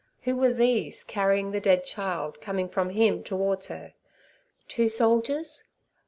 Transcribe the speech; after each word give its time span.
Who 0.23 0.35
were 0.35 0.51
these 0.51 1.03
carrying 1.03 1.51
the 1.51 1.59
dead 1.61 1.85
child 1.85 2.41
coming 2.41 2.69
from 2.69 2.89
Him 2.89 3.21
towards 3.23 3.67
her? 3.67 3.93
Two 4.67 4.89
soldiers? 4.89 5.63